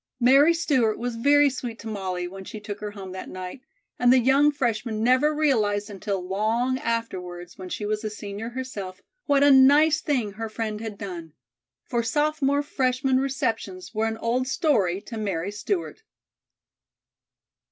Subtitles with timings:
[0.19, 3.61] Mary Stewart was very sweet to Molly when she took her home that night,
[3.99, 9.03] and the young freshman never realized until long afterwards, when she was a senior herself,
[9.27, 11.33] what a nice thing her friend had done;
[11.83, 16.01] for sophomore freshman receptions were an old story to Mary Stewart.